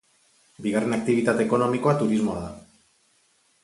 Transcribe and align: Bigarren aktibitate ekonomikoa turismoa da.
Bigarren 0.67 0.95
aktibitate 0.97 1.47
ekonomikoa 1.49 1.97
turismoa 2.03 2.43
da. 2.49 2.53